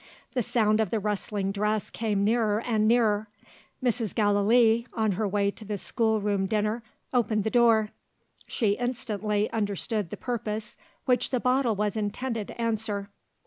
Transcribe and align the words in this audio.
The 0.33 0.41
sound 0.41 0.79
of 0.79 0.89
the 0.89 0.99
rustling 0.99 1.51
dress 1.51 1.91
came 1.91 2.23
nearer 2.23 2.59
and 2.65 2.87
nearer. 2.87 3.27
Mrs. 3.83 4.15
Gallilee 4.15 4.87
(on 4.95 5.11
her 5.11 5.27
way 5.27 5.51
to 5.51 5.63
the 5.63 5.77
schoolroom 5.77 6.47
dinner) 6.47 6.81
opened 7.13 7.43
the 7.43 7.51
door. 7.51 7.91
She 8.47 8.71
instantly 8.71 9.47
understood 9.51 10.09
the 10.09 10.17
purpose 10.17 10.75
which 11.05 11.29
the 11.29 11.39
bottle 11.39 11.75
was 11.75 11.95
intended 11.95 12.47
to 12.47 12.59
answer. 12.59 13.11